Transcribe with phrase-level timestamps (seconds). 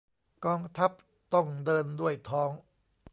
[0.45, 0.91] กองทัพ
[1.33, 2.51] ต้องเดินด้วยท้อง